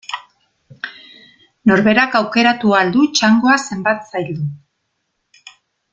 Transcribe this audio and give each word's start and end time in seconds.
Norberak 1.71 2.17
aukeratu 2.21 2.73
ahal 2.79 2.91
du 2.97 3.07
txangoa 3.19 3.61
zenbat 3.69 4.03
zaildu. 4.11 4.51